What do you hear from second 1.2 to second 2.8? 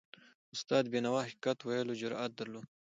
د حقیقت ویلو جرأت درلود.